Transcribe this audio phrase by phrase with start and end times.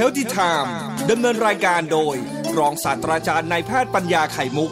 [0.00, 0.70] Healthy Time
[1.10, 2.16] ดำเนินรายการโดย
[2.58, 4.70] รองศาสตราจารย์นายแพทย์ปัญญาไข่มุก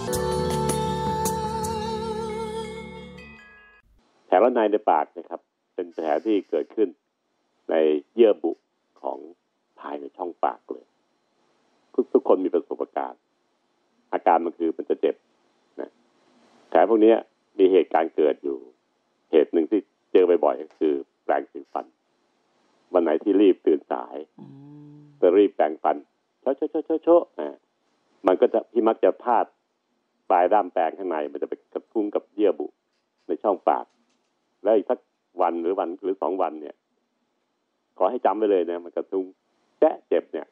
[4.26, 5.40] แผลในในปากนะครับ
[5.74, 6.88] เป็นแผลที่เกิดขึ้น
[7.70, 7.74] ใน
[8.14, 8.52] เยื่อบุ
[9.02, 9.18] ของ
[9.80, 10.86] ภายในช่องปากเลย
[11.94, 13.22] ทุกทุกคนมีประสบการณ์
[14.12, 15.14] อาการมันคือมันจะเจ็บ
[15.80, 15.90] นะ
[16.68, 17.14] แผลพวกนี้
[17.58, 18.58] มีเหตุการณ์เกิดอยู่
[19.30, 19.80] เหตุหนึ่งที่
[20.12, 20.94] เจอบ่อยๆก็คือ
[21.24, 21.86] แปรงสีฟัน
[22.94, 24.16] วันไหนที่รีบตื่นสาย
[25.22, 25.96] จะรีบแปรงฟัน
[26.40, 27.54] โชะโชะโชะโชะโชะอ่า
[28.26, 29.46] มันก็จะที่มักจะพลาด
[30.30, 32.66] ปลายด้ามแปรงข้างใน มันจะไปกระทุ้งกับเยื่อบุ
[33.28, 33.84] ในช่องปาก
[34.62, 34.98] แล้วอีกสัก
[35.42, 36.74] วันหรือวันหรือสองวันเนี่ย
[37.98, 39.24] ขอให้จำไว้เลยนะมันกระทุ้ง
[39.80, 40.46] แจ๊ะเจ็บเนี่ย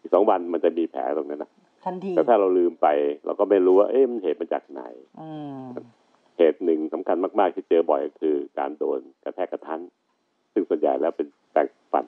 [0.00, 1.50] อีกสองวันมันจะมีแผลตรงนั้นนะ
[1.84, 2.86] ทันทีแต่ถ้าเราลืมไป
[3.24, 4.82] เราก็ไม่รู้ว่าเอ๊ะมันเหตุมาจากไหน
[5.20, 5.62] อืม
[6.38, 9.80] เหตุหนึ่งสำคัญมากๆที่เจอบ่อยก็คือ การโดนกระแทกกระทัน
[10.52, 12.04] ซึ่งส่วนใหญ่แล้วเป็นแปรงฟัน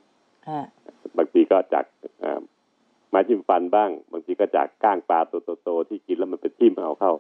[0.49, 0.65] ฮะ
[1.17, 1.90] บางทีก็จากเอ่อ
[3.31, 7.13] ไม้จิ้มฟันบ้าง บางทีก็จากก้างปลาตัวโตๆที่กินแล้วมันเป็นทิ่มเอาเข้า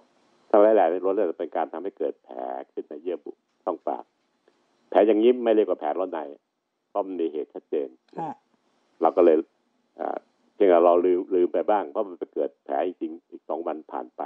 [0.50, 2.36] ทั้งหลายๆในรถเลยเป็นการทำให้เกิดแผล
[2.72, 3.30] ขึ้นในเยื่อบุ
[3.64, 4.04] ช่องปาก
[4.88, 6.20] แผลอย่างนี้ไม่เรียกว่าแผลร้อนใน
[6.88, 7.88] เพราะมันมีเหตุชัดเจน
[8.18, 8.34] ฮะ
[9.02, 9.36] เราก็เลย
[10.00, 10.16] อ่า
[10.54, 14.22] เพียงแต่เราลืมลืมไปบ้างเพราะมันไปเกิดแผลจริงๆอีกสองวันผ่านไป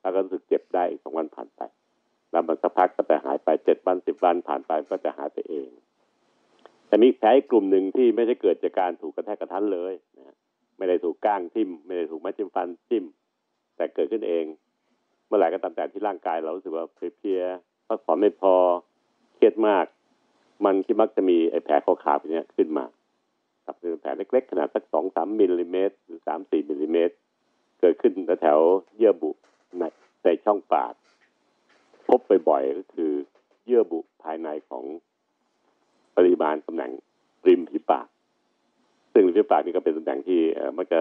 [0.00, 1.62] แล้วก็รู้สึกเจ็บได้อีกสองวันผ่านไป
[2.30, 5.70] แล้วมันสักพักก็จะหายไปเจ็ดวันสิบวันผ่านไปก็จะหายไปเอง
[6.88, 10.11] แต่มีแผลอีกกลุ่มหนึ่งที่ไม่ได้เกิดจากการถูกกระแทกกระทั้นเลยนะฮะ
[10.78, 13.04] ไม่ได้ถูกก้างทิ่ม ไม่ได้ถูกไม้จิ้มฟันทิ่ม
[13.76, 14.44] แต่เกิดขึ้นเอง
[15.26, 17.42] เมื่อไหร่ก็ตามแต่ที่ร่างกายเรารู้สึกว่าเพลีย
[17.86, 18.54] พักผ่อนไม่พอ
[19.34, 19.86] เครียดมาก
[20.64, 22.84] มันที่มักจะมีไอ้แผลขาวๆพวกเนี้ยขึ้นมา
[23.64, 27.14] ครับเป็นแผลเล็กๆ ขนาดสักสองสามมิลลิเมตรหรือสามสี่มิลลิเมตร
[27.80, 28.12] เกิดขึ้น
[28.42, 28.58] แถว
[28.96, 29.30] เยื่อบุ
[29.78, 29.82] ใน
[30.24, 30.94] ในช่องปาก
[32.06, 33.12] พบบ่อยๆก็คือ
[33.66, 34.84] เยื่อบุภายในของ
[36.16, 36.92] ปริมาณตำแหน่ง
[37.46, 38.06] ริมฝีปาก
[39.12, 41.00] ซึ่งริมฝีปากนี่ก็เป็นตำแหน่งที่เอ่อมักจะ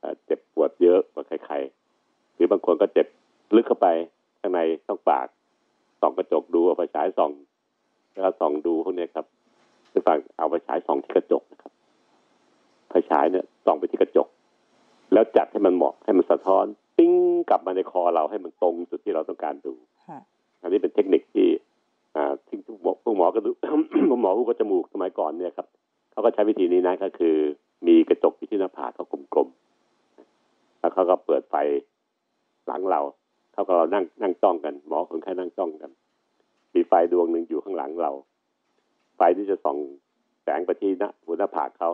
[0.00, 3.06] เอ่อเจ็บปวดเยอะกว่าใครๆหรือบางคนก็เจ็บ
[3.54, 3.88] ลึกเข้าไป
[4.40, 5.26] ข้างในช่องปาก
[6.00, 7.32] ส่องกระจกดูเอาไปฉายส่อง
[8.12, 9.26] แล้วก็ส่องดูพวกเนี้ยครับ
[9.90, 11.72] คือฟังเอาไปฉายส่องที่กระจกนะครับ
[12.88, 14.28] ไฟฉายเนี่ยส่องไปที่กระจก
[15.12, 16.64] แล้วจัดให้มันเหมาะให้มันสะท้อน
[16.96, 17.12] ปิ้ง
[17.50, 19.74] กลับมาในคอเราให้มันตรงจุดที่เราต้องการดู
[20.08, 20.20] ฮะ
[20.62, 21.48] อันนี้เป็นเทคนิคที่
[22.16, 23.50] อ่าที่ทุกหมอพวกหมอก็ดู
[24.22, 25.66] หมอผู้ก็จมูกสมัยก่อนเนี่ยครับ
[26.10, 27.36] เขาก็ใช้วิธีนี้นะก็คือ
[27.86, 31.54] มีกระจกที่หน้าผากเขากลมๆแล้วเขาก็เปิดไฟ
[32.66, 33.00] หลังเรา
[33.52, 35.90] เขาก็เรานั่งนั่งจ้องกัน หมอคนไข้นั่งจ้องกัน
[36.74, 38.12] มีไฟดวงหนึ่งอยู่ข้างหลังเรา
[39.16, 39.78] ไฟที่จะส่อง
[40.42, 41.90] แสงไปที่หน้าหัวหน้าผากเขา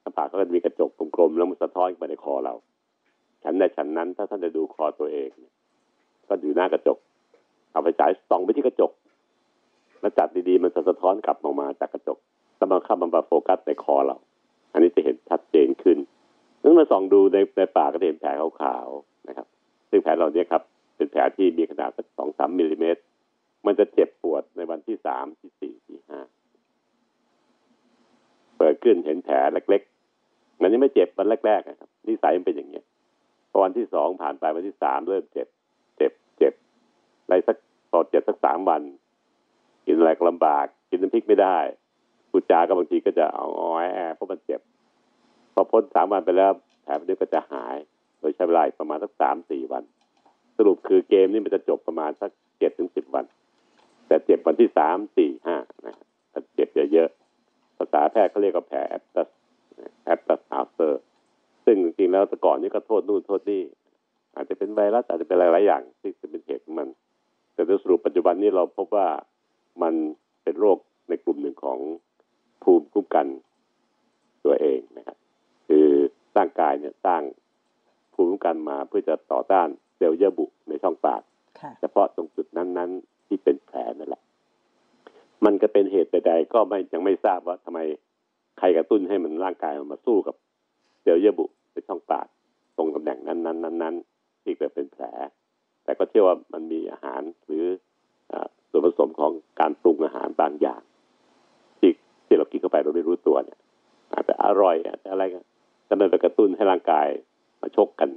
[0.00, 2.54] หน้าผากเขาก็มีกระจกกลมๆแล้วมันสะท้อนไปในคอเรา
[3.42, 5.30] ฉันใดฉันนั้นถ้าท่านจะดูคอตัวเอง
[6.28, 6.98] ก็อยู่หน้ากระจก
[7.72, 8.92] เอาไฟฉายส่องไปที่กระจก
[10.00, 12.18] แล้วจัดดีๆมันจะสะท้อนกลับออกมาจากกระจก
[12.56, 14.16] แล้วมันเข้ามาโฟกัสในคอเรา
[14.72, 15.98] อันนี้จะเห็นชัดเจนขึ้น
[16.62, 18.30] นั่นมาส่องดูในในปากก็จะเห็นแผล
[18.60, 19.46] ขาวๆนะครับ
[19.90, 20.62] ซึ่งแผลเหล่านี้ครับ
[20.96, 23.00] เป็นแผลที่มีขนาดสักสองสามมิลลิเมตร
[23.66, 26.20] มันจะเจ็บปวดในวันที่สามที่สี่ที่ห้า
[28.58, 32.84] เปิดขึ้นเห็นแผลเล็กๆมันยังไม่เจ็บวันแรกๆนะครับนิสัยมันเป็นอย่างเงี้ย
[33.50, 35.48] พอวันที่สองผ่านไปวันที่สามเริ่มเจ็บ
[35.96, 36.52] เจ็บเจ็บ
[37.22, 37.56] อะไรสัก
[37.90, 38.82] พอเจ็บสักสามวัน
[39.86, 41.58] กินอะไรก็ลำบาก กินน้ำพริกไม่ได้
[42.38, 44.60] พูดจาก็บางทีก็จะเอาอ้อยแอเพราะมันเจ็บ
[45.54, 46.52] พอพ้นสามวันไปแล้ว
[46.82, 47.76] แผลนี้ก็จะหาย
[48.18, 49.82] โดยใช้เวลาประมาณสักสามสี่วัน
[50.56, 53.24] สรุปคือเกมนี้มันจะจบประมาณสักเจ็ดถึงสิบวัน
[54.06, 55.94] แต่เจ็บวันที่สามสี่ห้านะ
[56.54, 59.28] เจ็บเยอะๆภาษาแพทย์เขาเรียกว่าแผล aphthous
[60.04, 61.02] aphthous ulcer
[61.64, 63.62] ซึ่งจริงๆแล้วแต่ก่อนนี้ก็โทษนู่นโทษนี่
[64.34, 66.88] อาจจะเป็นไวรัสอาจจะเป็นหลายๆอย่างที่จะเป็นเหตุของมัน
[67.54, 69.06] แต่โดยสรุปปัจจุบันนี้เราพบว่า
[69.82, 69.94] มัน
[70.44, 71.78] เป็นโรคในกลุ่มหนึ่งของ
[72.62, 73.26] ภูมิคุ้มกัน
[74.44, 75.16] ตัวเองนะครับ
[75.66, 75.86] คือ
[76.36, 77.22] ร่างกายเนี่ยสร้าง
[78.14, 81.22] ภูมิคุ้มกันมา เพื่อจะต่อต้านเซลล์เยื่อบุในช่องปาก
[81.60, 84.22] ค่ะเฉพาะตรงจุดนั้นๆ ที่เป็นแผลนั่นแหละ
[85.44, 87.78] มันก็เป็นเหตุใดๆก็ไม่ยังไม่ทราบว่าทำไม
[88.58, 90.34] ใครกระตุ้นให้มันร่างกายมันมาสู้กับ
[91.02, 92.26] เซลล์เยื่อบุในช่องปาก
[92.76, 95.04] ตรงตำแหน่งนั้นๆนั้นๆที่เกิดเป็นแผล
[95.84, 97.64] แต่ก็เชื่อว่ามันมีอาหารหรือ
[98.32, 100.82] อ่าส่วนผสมของการปรุงอาหารบางอย่าง
[101.78, 101.90] ที่
[102.26, 103.58] ที่เรากินเข้าไปเราไม่รู้ตัวเนี่ย
[104.12, 105.44] อาจจะอร่อยอาจจะอะไรกัน
[105.86, 107.06] แต่มันไปกระตุ้นให้ร่างกาย
[107.60, 108.08] มาชกกัน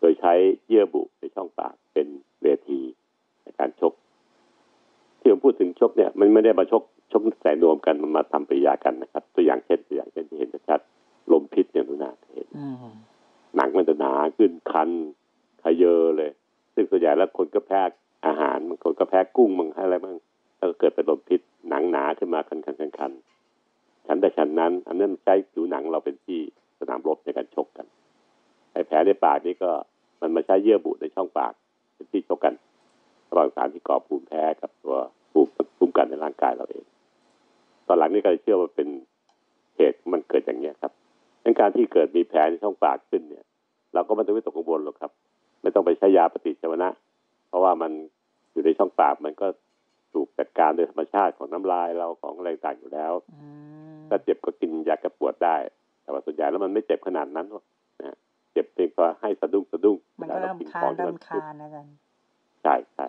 [0.00, 0.32] โดยใช้
[0.68, 2.06] เยื่อบุในช่องปากเป็น
[2.42, 2.80] เวที
[3.42, 3.92] ในการชก
[5.20, 6.82] ที่ผมพูดถึงชกเนี่ยมันไม่ได้มาชก
[7.12, 12.76] ชกใส่นวมกันมันมาทำปฏิกิริยากันนะครับ ตัวอย่างเช่นตัวอย่างเช่นที่เห็นชัดๆลมพิษอย่างนู้นนะเห็นอืม
[13.56, 14.90] หนังมันจะหนาขึ้นคัน
[15.62, 16.30] ขยเยอเลย
[16.74, 17.80] ซึ่งส่วนใหญ่แล้วคนก็แพ้
[18.26, 20.16] อาหารบางคนก็แพ้กุ้งบางอะไรบ้าง
[20.56, 23.12] แล้วก็เกิดเป็นลมพิษหนังหนาขึ้นมาคันคันคันคัน
[24.06, 26.40] ฉันแต่ฉันนั้น อันนั้นใช้ผิวหนังเราเป็นที่
[26.78, 27.95] สนามรบในการชกกันไอ้แผ
[29.00, 29.70] ลในปากนี่ก็
[30.20, 31.52] มันมาใช้เยื่อบุในช่องปาก
[31.94, 32.54] เป็นที่ชกกัน
[33.30, 34.96] ระหว่างสารที่ก่อภูมิแพ้กับตัว
[35.32, 36.84] ภูมิภูมิกันในร่างกายเราเอง
[37.86, 38.88] ตอนหลังนี่ก็เลยเชื่อว่าเป็น
[39.76, 40.92] เหตุมันเกิดอย่างนี้ยครับ
[41.42, 43.44] ในการที่เกิดมีแผลในช่องปากขึ้นเนี่ย
[43.94, 45.10] เราก็ไม่ต้องวิตกกังวลหรอกครับ
[45.62, 46.90] ไม่ต้องไปใช้ยาปฏิชีวนะ
[47.48, 47.92] เพราะว่ามัน
[48.52, 49.46] อยู่ในช่องปากมันก็
[50.12, 53.46] ถูกจัดการโดยธรรมชาติของน้ำลายเราของอะไรต่างอยู่แล้วอื
[53.94, 55.56] มถ้าเจ็บก็กินยาแก้ปวดได้
[56.02, 61.94] แต่ว่าส่วนใหญ่แล้วมันไม่เจ็บขนาดนั้นหรอกนะเจ็บเพียงพอให้สะดุ้งสะดุ้งมันก็เวลาเริ่มคานเริ่มคานนะอาจารย์
[62.62, 63.06] ใช่ใช่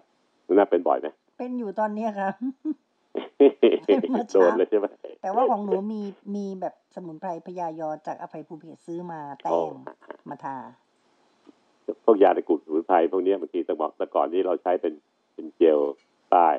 [0.54, 1.08] น่าเป็นบ่อยไหม
[1.38, 2.34] เป็นอยู่ตอนเนี้ยครับ
[4.12, 4.86] เมื่อโดเช้านเลยใช่ไหม
[5.22, 6.02] แต่ว่าของหนูมี
[6.36, 9.76] มีแบบสมุนไพรพยายอจากอภัยภูเบศรซื้อมาแต้ม
[10.30, 10.56] มาทา
[12.06, 14.94] พวกยาในกลุ่มสมุนไพรพวกนี้บางทีต้องบอกแต่ก่อนนี้เราใช้เป็น
[15.34, 15.80] เป็นเจล
[16.34, 16.56] ป้าย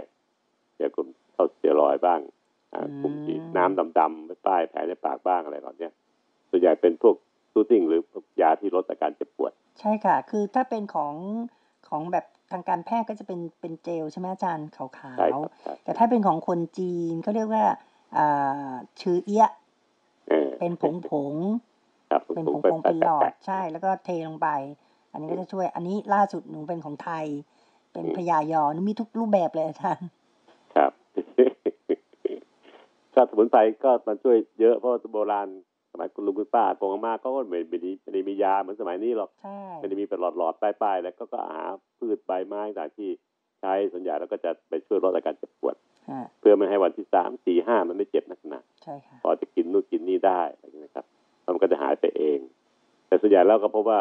[0.77, 2.21] เจลกลุ่มเข้าเตียรอยบ้าง
[2.73, 3.15] อ่ากลุ่ม
[3.57, 5.93] น้ำดำๆไปป้ายแผลในปากบ้างอะไรเหล่าเนี้ย
[6.51, 7.15] ส่วนใหญ่เป็นพวก
[7.53, 11.15] ซูติ้งหรือพวกยาที่ลดอาการเจ็บปวด ใช่ค่ะ คือถ้าเป็นของ
[11.89, 17.65] ของแบบทางการแพทย์ก็จะเป็นเป็นเจลใช่ไหมอาจารย์ขาวใช่ครับใช่ๆแต่ถ้าเป็นของคนจีนเขาเรียกว่า
[18.17, 19.53] อ่าชื่อเอี้ยะ
[20.29, 21.35] เออเป็นผงผง
[22.11, 24.49] ครับๆเป็นผผงงๆผงเป็นหลอดแปะใช่ แล้วก็เทลงไป
[25.13, 27.25] อันนี้ก็จะช่วย อันนี้ล่าสุดหนูเป็นของไทย
[27.93, 30.93] เป็นพยายอหนูมีทุกรูปแบบเลยอาจารย์ๆครับ
[33.15, 35.51] ก็สมุนไพรก็มันช่วยเยอะเพราะว่าโบราณส
[36.01, 41.63] มัยคุณลุงคุณป้าโกงอามาก็ไม่ไม่ได้ไม่ได้มียาเหมือนสมัยนี้หรอกใช่ไม่ได้มีเป็นหลอดๆป้ายๆแล้วก็ก็หา
[41.99, 43.11] พืชใบไม้ต่างที่
[43.61, 45.77] ใช้ส่วนใหญ่แล้วก็จะไปช่วยลดอาการเจ็บปวด
[46.11, 51.05] ฮะเพื่อไม่ให้วันที่สามสี่ห้ามันไม่เจ็บหนักหนาใช่ค่ะพอจะกินนู่นกินนี่ได้อะไรอย่างนี้นะครับ
[51.43, 52.39] แล้วมันก็จะหายไปเอง
[53.07, 54.01] แต่ส่วนใหญ่แล้วก็พบว่า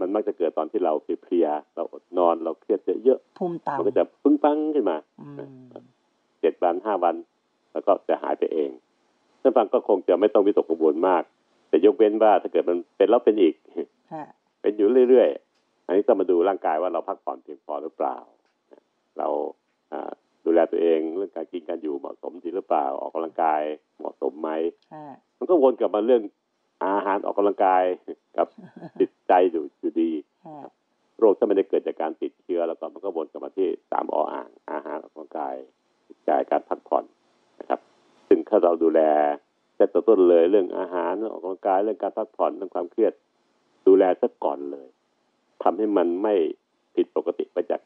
[0.00, 5.84] มันมักจะเกิดตอนที่เราเพลียๆเราอดนอนเราเครียดเยอะภูมิๆมันก็ต่ำจะปึ้งปังขึ้นมาอืม
[6.40, 7.14] เจ็ดวันห้าวัน
[7.72, 8.70] แล้วก็จะหายไปเอง
[9.46, 11.22] ท่านฟังก็คงจะไม่ต้องวิตกกังวลมาก
[11.68, 13.54] แต่ยกเว้นว่าถ้าเกิดมันเป็นแล้วเป็นอีก
[14.12, 14.26] ฮะ
[14.62, 18.16] เป็นอยู่เรื่อยๆ อันนี้ต้องมาดูร่างกายว่าเราพักผ่อนเพียงพอหรือเปล่า
[19.18, 19.28] เรา
[19.92, 20.10] อ่า
[20.44, 23.62] ดูแลตัวเองเรื่องการกินการอยู่เหมาะสมดีหรือเปล่าออกกำลังกาย
[23.98, 24.50] เหมาะสมไหม
[24.94, 25.04] ฮะ
[25.38, 26.22] มันก็วนกลับมาเรื่อง
[26.84, 27.82] อาหารออกกำลังกาย
[28.36, 28.46] กับ
[29.00, 30.10] จิตใจอยู่อยู่ดี
[30.46, 30.70] ฮะ
[31.18, 35.54] โรคถ้าไม่ได้เกิดจากการติดเชื้อแล้วก็มันก็วนกลับมาที่สามออ่างอาหารออกกำลังกาย
[36.08, 37.15] จิตใจการพักผ่อนนะครับ
[38.28, 39.00] ซึ่งถ้าเราดูแล
[39.76, 43.12] แต่ต้นเลยเรื่องอาหารเรื่องออกกำลังกายเรื่องการพักผ่อนเรื่องความเครียด
[43.86, 44.88] ดูแลซะก่อนเลย
[45.62, 46.34] ทำให้มันไม่
[46.94, 47.80] ผิดปกติไปจาก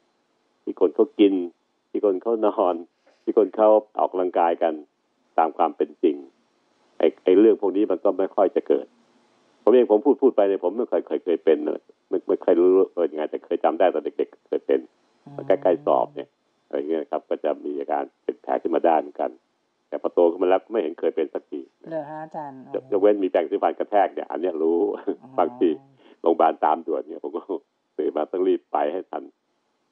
[0.62, 1.34] ที่คนเขากิน
[1.90, 2.74] ที่คนเขานอน
[3.22, 4.74] ที่คนเขาออกกำลังกายกัน
[5.38, 6.16] ตามความเป็นจริง
[6.98, 8.86] ไอ้ไอ้เรื่องพวกนี้มันก็ไม่ค่อยจะเกิด
[9.62, 14.80] ผมเองผมพูดพูดไปเนี่ยผมไม่เคยเคยเคยเป็นเลยไม่ไม่เคยรู้เออยังไงแต่เคยจำได้ตอนเด็กๆเคยเป็น
[15.46, 16.28] ใกล้ๆสอบเนี่ย
[16.66, 19.30] อะไรเงี้ยครับ ก็จะมีอาการเป็นแผลขึ้นมาได้เหมือนกัน
[19.90, 21.60] แต่พอโตขึ้นมาแล้วไม่เห็นเคยเป็นสักที
[21.90, 24.76] เหรอฮะอาจารย์ยกยกเว้นมีแปรงสีฟันกระแทกเนี่ยอันเนี้ยรู้
[25.38, 25.68] บางที
[26.22, 27.40] โรงพยาบาลตามด่วนเนี่ยผมก็
[27.98, 29.22] ตื่นมาต้องรีบไปให้ทัน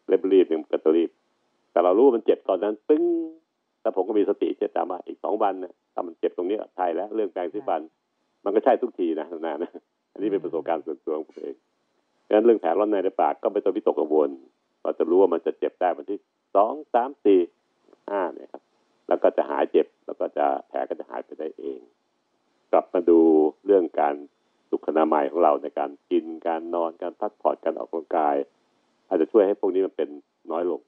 [0.09, 1.11] เร่งรีบเนี่ยก็ต้องรีบ
[1.73, 3.05] แต่เรารู้ว่ามันเจ็บตอนนั้น ตึ้ง
[3.83, 7.81] แล้วผมก็มีสติจะจำว่าอีกสองวันเนี่ยถ้ามันเจ็บตรงนี้ใช่แล้วเรื่องแปรงสีฟัน
[8.45, 9.71] มันก็ใช่ทุกทีนะนานะ
[10.13, 11.57] อันนี้เป็นประสบการณ์ส่วนตัวของผมเอง
[12.27, 14.31] ดังนั้นเรื่องแผลร้อนในในปากก็ไม่ต้องวิตกกังวล
[14.83, 16.19] เราจะรู้ว่ามันจะเจ็บได้วันที่
[16.57, 17.41] สองสามสี่
[18.11, 18.63] ห้าเนี่ยครับ
[19.09, 21.81] แล้วก็จะหายเจ็บ แล้วก็จะแผลก็จะหายไปได้เอง
[22.73, 23.21] กลับมาดู
[23.67, 24.15] เรื่องการ
[24.71, 28.37] สุขอนามัยของเราในการกินการนอนการพักผ่อนการออกกำลังกาย
[29.09, 30.09] อาจจะช่วยให้พวกนี้มันเป็น
[30.51, 30.81] น้อยลง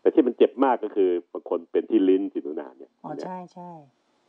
[0.00, 3.70] แต่ที่มันเจ็บมากก็คือบางคนเป็นที่ลิ้นที่หนูนาเนี่ยอ๋อใช่ใช่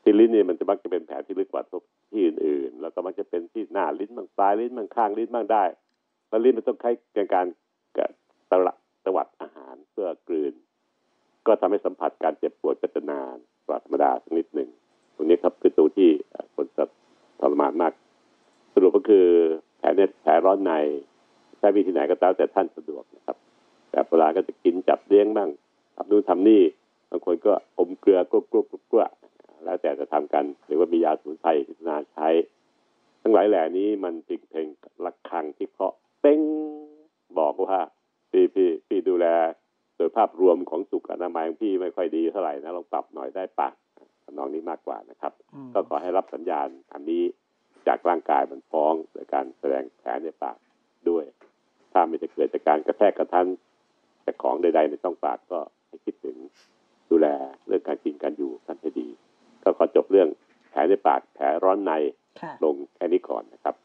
[0.04, 1.64] ที่ลิ้นเนี่ยมันจะมักจะเป็นแผลที่ลึกกว่า
[2.12, 5.64] ที่อื่นๆ แล้วก็มักจะเป็นที่หน้าลิ้นบางปลายลิ้นบางข้างลิ้นบ้างได้
[6.30, 7.46] แล้วลิ้นมันต้องใช้ในการ
[7.98, 8.10] กับ
[8.52, 8.58] ตะ
[9.06, 10.54] ตวัดอาหารเพื่อกลืน
[11.48, 14.70] ก็ทำให้สัมผัสการเจ็บปวดก็จะนานกว่าธรรมดาสักนิดหนึ่ง
[15.16, 16.10] ตรงนี้ครับคือตัวที่
[16.56, 16.84] คนจะ
[17.40, 17.94] ทรมานมาก
[18.74, 19.26] สรุปก็คือ
[19.78, 20.72] แผลเนี่ยแผลร้อนใน
[21.60, 23.38] ใช้วิธีไหนก็ตามแต่ท่านสะดวกนะครับ
[23.90, 25.50] แต่เวลาก็จะกินจับเลี้ยงบ้าง
[25.96, 26.62] ทำนู่นทำนี่
[27.10, 29.12] บางคนก็อมเกลือกรุบกรุบกรุบกรุบ
[29.64, 32.28] แล้วแต่จะทำกันหรือว่ามียาสมุนไพรพิจารณาใช้
[33.22, 34.68] ทั้งหลายแหล่นี้มันเป็นเพลง
[35.06, 36.40] ระฆังที่เคาะเป้ง
[37.40, 37.80] บอกว่า
[38.30, 39.28] พี่พี่พี่ดูแล
[39.98, 43.70] โดยภาพรวมของสุขอนามัยของพี่ไม่ค่อยดีเท่าไหร่นะลองปรับหน่อยได้ปะ
[44.24, 47.24] ทำนองนี้มากกว่านะครับอืมก็ขอให้รับสัญญาณอันนี้
[47.88, 50.58] จากร่างกายมันฟ้องโดยการแสดงแผลในปาก
[51.10, 51.26] ด้วย
[51.92, 53.48] ถ้าไม่จะเกิดจากการกระแทกกระทัน
[54.26, 56.38] จากของใด ๆ ในช่องปากก็ให้คิดถึง
[57.10, 57.28] ดูแล
[57.68, 59.08] เรื่องการกินการอยู่กันให้ดี
[59.64, 60.28] ก็ขอจบเรื่อง
[60.70, 61.92] แผลในปากแผลร้อนใน
[62.42, 63.76] ค่ะลงแค่นี้ก่อนนะครับ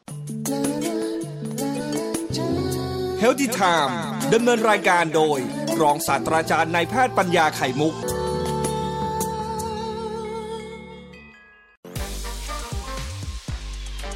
[3.19, 3.97] เฮลติไทม์
[4.33, 5.39] ดำเนินรายการโดย
[5.80, 7.94] รองศาสตราจารย์นายแพทย์ปัญญาไข่มุก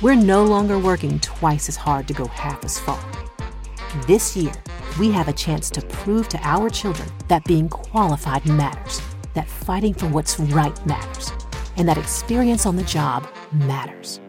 [0.00, 3.02] we're no longer working twice as hard to go half as far.
[4.06, 4.52] This year,
[4.98, 9.00] we have a chance to prove to our children that being qualified matters,
[9.34, 11.32] that fighting for what's right matters,
[11.76, 14.20] and that experience on the job matters.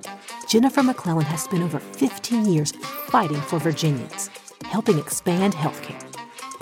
[0.47, 2.71] Jennifer McClellan has spent over 15 years
[3.07, 4.29] fighting for Virginians,
[4.63, 6.02] helping expand healthcare,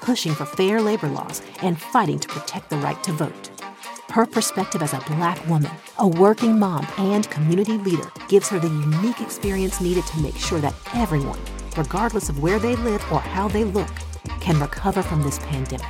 [0.02, 3.50] pushing for fair labor laws, and fighting to protect the right to vote.
[4.10, 8.68] Her perspective as a black woman, a working mom, and community leader gives her the
[8.68, 11.38] unique experience needed to make sure that everyone,
[11.76, 13.88] regardless of where they live or how they look,
[14.40, 15.86] can recover from this pandemic.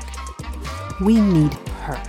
[1.01, 2.01] We need her.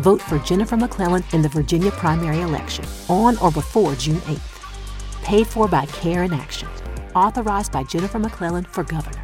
[0.00, 5.22] Vote for Jennifer McClellan in the Virginia primary election on or before June 8th.
[5.22, 6.68] Paid for by Care in Action.
[7.14, 9.21] Authorized by Jennifer McClellan for governor.